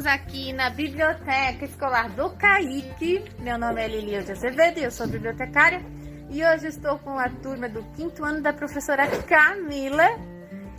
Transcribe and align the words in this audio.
estamos 0.00 0.06
aqui 0.06 0.52
na 0.54 0.70
Biblioteca 0.70 1.64
Escolar 1.64 2.08
do 2.10 2.30
Caique. 2.30 3.22
Meu 3.38 3.58
nome 3.58 3.82
é 3.82 3.88
Lilia 3.88 4.22
de 4.22 4.32
Azevedo 4.32 4.78
e 4.78 4.84
eu 4.84 4.90
sou 4.90 5.06
bibliotecária. 5.06 5.84
E 6.30 6.42
hoje 6.42 6.68
estou 6.68 6.98
com 7.00 7.18
a 7.18 7.28
turma 7.28 7.68
do 7.68 7.82
quinto 7.94 8.24
ano 8.24 8.40
da 8.40 8.50
professora 8.50 9.06
Camila. 9.24 10.06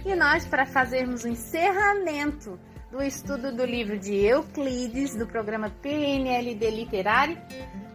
E 0.04 0.16
nós, 0.16 0.48
para 0.48 0.66
fazermos 0.66 1.24
o 1.24 1.28
encerramento 1.28 2.60
do 2.90 3.04
estudo 3.04 3.56
do 3.56 3.64
livro 3.64 4.00
de 4.00 4.16
Euclides, 4.16 5.16
do 5.16 5.28
programa 5.28 5.70
PNLD 5.70 6.72
Literário, 6.72 7.38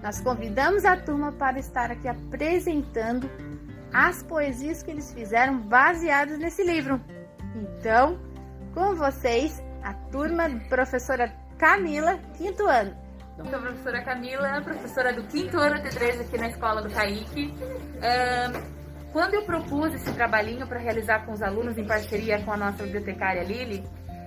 nós 0.00 0.20
convidamos 0.20 0.84
a 0.84 0.96
turma 0.96 1.32
para 1.32 1.58
estar 1.58 1.90
aqui 1.90 2.06
apresentando 2.06 3.28
as 3.92 4.22
poesias 4.22 4.80
que 4.80 4.92
eles 4.92 5.12
fizeram 5.12 5.58
baseadas 5.58 6.38
nesse 6.38 6.62
livro. 6.62 7.00
Então, 7.56 8.16
com 8.72 8.94
vocês, 8.94 9.60
a 9.86 9.94
turma 10.10 10.50
professora 10.68 11.32
Camila, 11.56 12.18
quinto 12.36 12.66
ano. 12.66 12.92
Sou 13.36 13.54
a 13.54 13.58
professora 13.60 14.02
Camila, 14.02 14.60
professora 14.60 15.12
do 15.12 15.22
quinto 15.28 15.56
ano 15.58 15.76
T3 15.76 16.22
aqui 16.22 16.38
na 16.38 16.48
escola 16.48 16.82
do 16.82 16.90
Kaique. 16.90 17.54
quando 19.12 19.34
eu 19.34 19.44
propus 19.44 19.94
esse 19.94 20.12
trabalhinho 20.12 20.66
para 20.66 20.80
realizar 20.80 21.24
com 21.24 21.32
os 21.32 21.40
alunos 21.40 21.78
em 21.78 21.86
parceria 21.86 22.42
com 22.42 22.52
a 22.52 22.56
nossa 22.56 22.82
bibliotecária 22.82 23.44
Lili, 23.44 23.84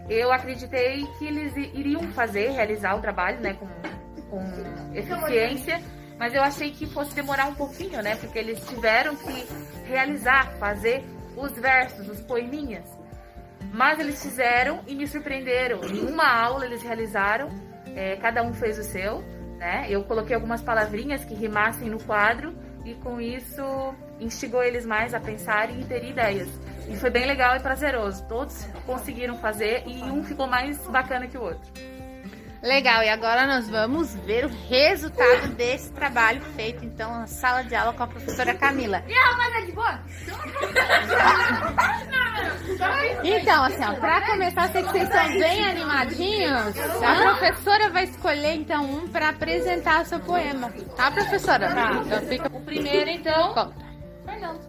eu 0.09 0.32
acreditei 0.32 1.05
que 1.18 1.27
eles 1.27 1.54
iriam 1.58 2.04
fazer, 2.13 2.52
realizar 2.52 2.96
o 2.96 3.02
trabalho 3.02 3.41
né, 3.41 3.54
com, 3.55 3.68
com 4.30 4.96
eficiência, 4.96 5.82
mas 6.18 6.34
eu 6.34 6.41
achei 6.41 6.71
que 6.71 6.88
fosse 6.88 7.13
demorar 7.13 7.48
um 7.48 7.54
pouquinho, 7.54 8.02
né? 8.02 8.16
Porque 8.16 8.40
eles 8.40 8.66
tiveram 8.66 9.16
que 9.16 9.48
realizar, 9.85 10.52
fazer 10.54 11.04
os 11.35 11.52
versos, 11.52 12.07
os 12.07 12.21
poeminhas. 12.21 12.98
Mas 13.73 13.99
eles 13.99 14.22
fizeram 14.22 14.81
e 14.88 14.95
me 14.95 15.08
surpreenderam. 15.08 15.84
Em 15.84 16.05
uma 16.08 16.27
aula 16.27 16.65
eles 16.65 16.82
realizaram, 16.82 17.49
é, 17.96 18.15
cada 18.15 18.43
um 18.43 18.54
fez 18.54 18.77
o 18.79 18.84
seu, 18.84 19.21
né? 19.57 19.85
Eu 19.90 20.04
coloquei 20.04 20.35
algumas 20.35 20.62
palavrinhas 20.62 21.24
que 21.26 21.34
rimassem 21.34 21.90
no 21.90 22.02
quadro 22.04 22.55
e 22.85 22.93
com 22.96 23.20
isso 23.20 23.62
instigou 24.20 24.63
eles 24.63 24.85
mais 24.85 25.13
a 25.13 25.20
pensarem 25.20 25.80
e 25.82 25.85
ter 25.85 26.04
ideias. 26.04 26.49
E 26.87 26.96
foi 26.96 27.10
bem 27.10 27.26
legal 27.26 27.55
e 27.55 27.60
prazeroso. 27.60 28.26
Todos 28.27 28.65
conseguiram 28.85 29.37
fazer 29.37 29.84
e 29.85 30.02
um 30.04 30.24
ficou 30.24 30.48
mais 30.48 30.77
bacana 30.87 31.27
que 31.27 31.37
o 31.37 31.41
outro. 31.41 31.71
Legal, 32.62 33.04
e 33.04 33.10
agora 33.10 33.48
nós 33.48 33.70
vamos 33.70 34.13
ver 34.15 34.46
o 34.46 34.49
resultado 34.68 35.48
desse 35.55 35.91
trabalho 35.93 36.41
feito 36.55 36.84
então 36.84 37.10
na 37.20 37.26
sala 37.26 37.63
de 37.63 37.74
aula 37.74 37.93
com 37.93 38.04
a 38.04 38.07
professora 38.07 38.54
Camila. 38.54 39.02
E 39.07 39.13
a 39.13 39.38
mas 39.38 39.55
é 39.55 39.62
de 39.65 39.71
boa? 39.71 39.99
Então, 43.24 43.63
assim, 43.63 43.84
ó, 43.84 43.93
pra 43.93 44.21
começar, 44.21 44.70
sei 44.71 44.84
que 44.84 44.90
vocês 44.90 45.04
estão 45.04 45.27
bem 45.40 45.65
animadinhos. 45.70 46.77
A 47.02 47.15
professora 47.15 47.90
vai 47.90 48.04
escolher 48.04 48.55
então 48.55 48.84
um 48.84 49.07
para 49.07 49.30
apresentar 49.30 50.02
o 50.02 50.05
seu 50.05 50.20
poema. 50.20 50.70
Tá, 50.98 51.12
professora? 51.12 51.74
Tá. 51.74 51.91
Então 52.05 52.21
fica 52.27 52.48
o 52.48 52.62
primeiro, 52.62 53.10
então. 53.10 53.54
Conta. 53.54 53.90
Fernando. 54.26 54.60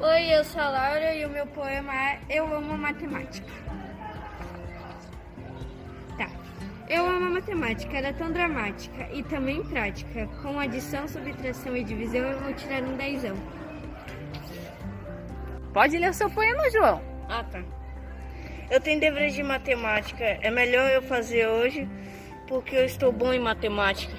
Oi, 0.00 0.34
eu 0.34 0.44
sou 0.44 0.60
a 0.60 0.68
Laura 0.68 1.14
e 1.14 1.24
o 1.24 1.30
meu 1.30 1.46
poema 1.46 1.94
é 1.94 2.20
Eu 2.28 2.54
Amo 2.54 2.76
Matemática. 2.76 3.46
Eu 6.94 7.04
amo 7.06 7.26
a 7.26 7.30
matemática, 7.30 7.98
ela 7.98 8.06
é 8.06 8.12
tão 8.12 8.30
dramática 8.30 9.08
e 9.12 9.20
também 9.24 9.64
prática. 9.64 10.28
Com 10.40 10.60
adição, 10.60 11.08
subtração 11.08 11.76
e 11.76 11.82
divisão, 11.82 12.20
eu 12.20 12.38
vou 12.38 12.54
tirar 12.54 12.84
um 12.84 12.96
dezão. 12.96 13.36
Pode 15.72 15.98
ler 15.98 16.10
o 16.10 16.14
seu 16.14 16.30
poema, 16.30 16.70
João. 16.70 17.02
Ah, 17.28 17.42
tá. 17.42 17.60
Eu 18.70 18.80
tenho 18.80 19.00
deveres 19.00 19.34
de 19.34 19.42
matemática. 19.42 20.24
É 20.24 20.52
melhor 20.52 20.88
eu 20.88 21.02
fazer 21.02 21.48
hoje 21.48 21.88
porque 22.46 22.76
eu 22.76 22.84
estou 22.84 23.10
bom 23.10 23.32
em 23.32 23.40
matemática. 23.40 24.14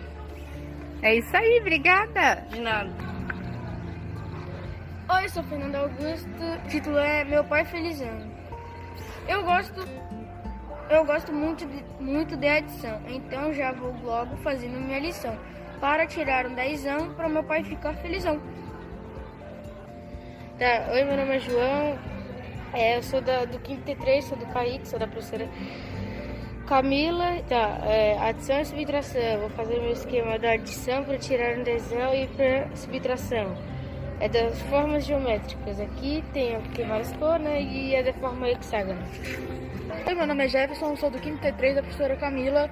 É 1.01 1.15
isso 1.15 1.37
aí, 1.37 1.61
obrigada. 1.61 2.45
De 2.49 2.59
nada. 2.59 2.91
Oi, 5.15 5.23
eu 5.23 5.29
sou 5.29 5.43
Fernando 5.43 5.75
Augusto. 5.75 6.27
O 6.65 6.67
título 6.67 6.97
é 6.97 7.23
Meu 7.23 7.45
Pai 7.45 7.63
Feliz 7.63 8.01
Ano. 8.01 8.29
Eu 9.29 9.43
gosto, 9.43 9.87
eu 10.89 11.05
gosto 11.05 11.31
muito 11.31 11.65
de, 11.65 11.83
muito 11.99 12.35
de 12.35 12.47
adição, 12.47 13.01
então 13.07 13.53
já 13.53 13.71
vou 13.71 13.95
logo 14.03 14.35
fazendo 14.37 14.79
minha 14.79 14.99
lição 14.99 15.37
para 15.79 16.05
tirar 16.05 16.45
um 16.45 16.53
dezão 16.53 17.13
para 17.13 17.27
meu 17.29 17.43
pai 17.43 17.63
ficar 17.63 17.93
felizão. 17.95 18.39
Tá, 20.57 20.91
oi, 20.91 21.03
meu 21.03 21.17
nome 21.17 21.35
é 21.35 21.39
João. 21.39 21.99
É, 22.73 22.97
eu 22.97 23.03
sou 23.03 23.21
da, 23.21 23.45
do 23.45 23.59
quinto 23.59 23.83
T3, 23.83 24.21
sou 24.21 24.37
do 24.37 24.45
Kaique, 24.47 24.87
sou 24.87 24.97
da 24.97 25.07
professora 25.07 25.49
Camila. 26.65 27.41
Tá, 27.47 27.79
é, 27.85 28.17
adição 28.19 28.61
e 28.61 28.65
subtração. 28.65 29.39
Vou 29.39 29.49
fazer 29.49 29.79
meu 29.79 29.91
esquema 29.91 30.39
da 30.39 30.51
adição 30.51 31.03
para 31.03 31.17
tirar 31.17 31.57
um 31.57 31.63
dezão 31.63 32.13
e 32.13 32.27
para 32.27 32.75
subtração. 32.75 33.74
É 34.19 34.29
das 34.29 34.61
formas 34.63 35.05
geométricas. 35.05 35.79
Aqui 35.79 36.23
tem 36.31 36.57
o 36.57 36.61
que 36.61 36.85
mais 36.85 37.11
cor, 37.13 37.37
né? 37.37 37.61
E 37.61 37.93
é 37.93 38.01
da 38.01 38.13
forma 38.13 38.49
hexágono. 38.49 38.99
Oi, 40.07 40.15
meu 40.15 40.25
nome 40.25 40.45
é 40.45 40.47
Jefferson, 40.47 40.95
sou 40.95 41.09
do 41.09 41.19
quinto 41.19 41.41
T3 41.41 41.75
da 41.75 41.81
professora 41.81 42.15
Camila. 42.15 42.69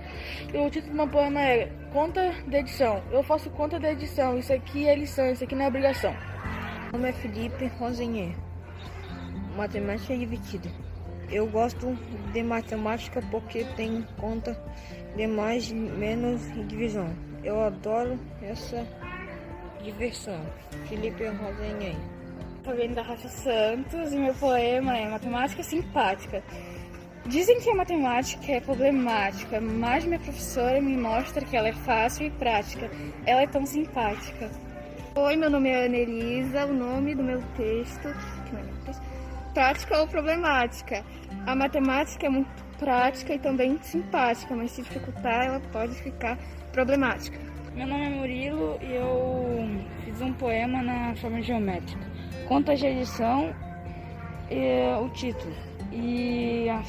E 0.53 0.57
o 0.57 0.69
título 0.69 0.93
do 0.93 0.97
meu 0.97 1.07
poema 1.09 1.41
é 1.41 1.69
Conta 1.91 2.33
de 2.47 2.55
edição. 2.55 3.03
Eu 3.11 3.21
faço 3.23 3.49
conta 3.49 3.77
de 3.77 3.87
edição. 3.87 4.37
Isso 4.37 4.53
aqui 4.53 4.87
é 4.87 4.95
lição, 4.95 5.31
isso 5.31 5.43
aqui 5.43 5.53
não 5.53 5.65
é 5.65 5.67
obrigação. 5.67 6.15
Meu 6.91 6.93
nome 6.93 7.09
é 7.09 7.13
Felipe 7.13 7.65
Rosenier. 7.77 8.35
Matemática 9.57 10.17
divertida. 10.17 10.69
Eu 11.29 11.45
gosto 11.47 11.97
de 12.31 12.41
matemática 12.41 13.21
porque 13.29 13.65
tem 13.75 14.07
conta 14.17 14.57
de 15.15 15.27
mais, 15.27 15.69
menos 15.71 16.47
e 16.51 16.63
divisão. 16.63 17.09
Eu 17.43 17.61
adoro 17.61 18.17
essa 18.41 18.87
diversão. 19.83 20.39
Felipe 20.88 21.25
Rosenier. 21.27 21.95
Sou 22.63 22.95
da 22.95 23.01
Rafa 23.01 23.27
Santos 23.27 24.13
e 24.13 24.16
meu 24.16 24.33
poema 24.35 24.97
é 24.97 25.09
Matemática 25.09 25.61
Simpática. 25.61 26.41
Dizem 27.25 27.59
que 27.59 27.69
a 27.69 27.75
matemática 27.75 28.51
é 28.51 28.59
problemática, 28.59 29.59
mas 29.59 30.05
minha 30.05 30.19
professora 30.19 30.81
me 30.81 30.95
mostra 30.95 31.45
que 31.45 31.55
ela 31.55 31.69
é 31.69 31.73
fácil 31.73 32.27
e 32.27 32.31
prática. 32.31 32.89
Ela 33.25 33.41
é 33.44 33.47
tão 33.47 33.66
simpática. 33.66 34.49
Oi, 35.16 35.35
meu 35.35 35.49
nome 35.49 35.69
é 35.69 35.85
Ana 35.85 35.97
Elisa, 35.97 36.65
o 36.65 36.73
nome 36.73 37.15
do 37.15 37.23
meu 37.23 37.41
texto, 37.55 38.07
prática 39.53 40.00
ou 40.00 40.07
problemática. 40.07 41.03
A 41.45 41.55
matemática 41.55 42.25
é 42.25 42.29
muito 42.29 42.50
prática 42.79 43.33
e 43.33 43.39
também 43.39 43.77
simpática, 43.81 44.55
mas 44.55 44.71
se 44.71 44.81
dificultar 44.81 45.45
ela 45.45 45.61
pode 45.71 45.94
ficar 45.95 46.38
problemática. 46.71 47.52
Meu 47.75 47.88
nome 47.88 48.06
é 48.06 48.09
Murilo 48.09 48.78
e 48.84 48.94
eu 48.94 49.67
fiz 50.06 50.22
um 50.22 50.31
poema 50.34 50.84
na 50.84 51.16
forma 51.16 51.41
geométrica. 51.41 52.06
Conta 52.47 52.75
de 52.75 52.85
edição 52.85 53.51
e 54.51 55.03
o 55.03 55.09
título. 55.09 55.56
E, 55.91 56.69
a, 56.69 56.83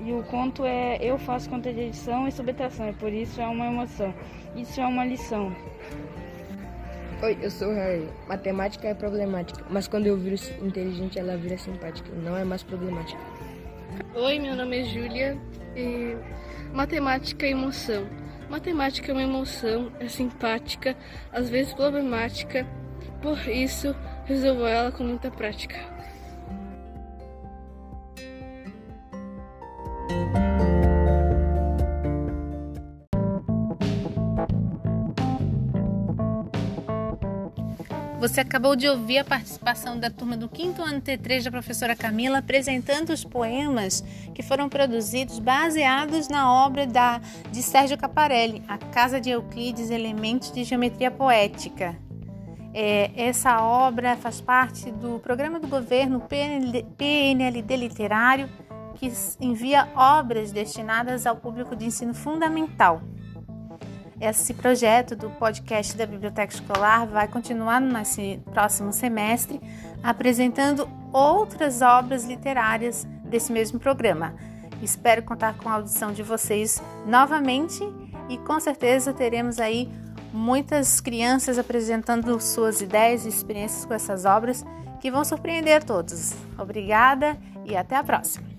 e 0.00 0.12
o 0.12 0.24
conto 0.24 0.64
é 0.64 0.98
Eu 1.00 1.18
faço 1.18 1.48
conta 1.48 1.72
de 1.72 1.82
edição 1.82 2.26
e 2.26 2.32
subtração, 2.32 2.88
e 2.88 2.92
por 2.94 3.12
isso 3.12 3.40
é 3.40 3.46
uma 3.46 3.66
emoção. 3.66 4.12
Isso 4.56 4.80
é 4.80 4.86
uma 4.86 5.04
lição. 5.04 5.54
Oi, 7.22 7.38
eu 7.40 7.50
sou 7.50 7.68
o 7.68 7.74
Harry. 7.74 8.08
Matemática 8.26 8.88
é 8.88 8.94
problemática, 8.94 9.64
mas 9.70 9.86
quando 9.86 10.08
eu 10.08 10.16
viro 10.16 10.34
inteligente, 10.60 11.16
ela 11.16 11.36
vira 11.36 11.56
simpática. 11.56 12.10
Não 12.12 12.36
é 12.36 12.42
mais 12.42 12.64
problemática. 12.64 13.20
Oi, 14.16 14.40
meu 14.40 14.56
nome 14.56 14.80
é 14.80 14.84
Júlia 14.84 15.38
e 15.76 16.16
matemática 16.72 17.46
é 17.46 17.50
emoção. 17.50 18.04
Matemática 18.54 19.10
é 19.10 19.12
uma 19.12 19.22
emoção, 19.24 19.90
é 19.98 20.06
simpática, 20.06 20.96
às 21.32 21.50
vezes 21.50 21.74
problemática, 21.74 22.64
por 23.20 23.36
isso 23.48 23.92
resolvo 24.26 24.64
ela 24.64 24.92
com 24.92 25.02
muita 25.02 25.28
prática. 25.28 25.74
Você 38.24 38.40
acabou 38.40 38.74
de 38.74 38.88
ouvir 38.88 39.18
a 39.18 39.24
participação 39.24 40.00
da 40.00 40.08
turma 40.08 40.34
do 40.34 40.48
quinto 40.48 40.80
ano 40.80 40.98
T3 40.98 41.44
da 41.44 41.50
professora 41.50 41.94
Camila 41.94 42.38
apresentando 42.38 43.10
os 43.10 43.22
poemas 43.22 44.02
que 44.34 44.42
foram 44.42 44.66
produzidos 44.66 45.38
baseados 45.38 46.26
na 46.26 46.50
obra 46.50 46.86
da, 46.86 47.20
de 47.52 47.62
Sérgio 47.62 47.98
Caparelli, 47.98 48.62
A 48.66 48.78
Casa 48.78 49.20
de 49.20 49.28
Euclides, 49.28 49.90
Elementos 49.90 50.50
de 50.50 50.64
Geometria 50.64 51.10
Poética. 51.10 51.98
É, 52.72 53.10
essa 53.14 53.60
obra 53.60 54.16
faz 54.16 54.40
parte 54.40 54.90
do 54.90 55.18
programa 55.18 55.60
do 55.60 55.68
governo 55.68 56.20
PNL, 56.20 56.82
PNLD 56.96 57.76
Literário, 57.76 58.48
que 58.94 59.12
envia 59.38 59.86
obras 59.94 60.50
destinadas 60.50 61.26
ao 61.26 61.36
público 61.36 61.76
de 61.76 61.84
ensino 61.84 62.14
fundamental. 62.14 63.02
Esse 64.20 64.54
projeto 64.54 65.16
do 65.16 65.28
podcast 65.30 65.96
da 65.96 66.06
Biblioteca 66.06 66.52
Escolar 66.52 67.06
vai 67.06 67.26
continuar 67.28 67.80
no 67.80 67.92
próximo 68.52 68.92
semestre, 68.92 69.60
apresentando 70.02 70.88
outras 71.12 71.82
obras 71.82 72.24
literárias 72.24 73.06
desse 73.24 73.52
mesmo 73.52 73.78
programa. 73.78 74.34
Espero 74.82 75.22
contar 75.22 75.56
com 75.56 75.68
a 75.68 75.74
audição 75.74 76.12
de 76.12 76.22
vocês 76.22 76.80
novamente 77.06 77.82
e 78.28 78.38
com 78.38 78.58
certeza 78.60 79.12
teremos 79.12 79.58
aí 79.58 79.90
muitas 80.32 81.00
crianças 81.00 81.58
apresentando 81.58 82.40
suas 82.40 82.80
ideias 82.80 83.24
e 83.24 83.28
experiências 83.28 83.84
com 83.84 83.94
essas 83.94 84.24
obras 84.24 84.64
que 85.00 85.10
vão 85.10 85.24
surpreender 85.24 85.84
todos. 85.84 86.34
Obrigada 86.58 87.36
e 87.64 87.76
até 87.76 87.96
a 87.96 88.04
próxima! 88.04 88.53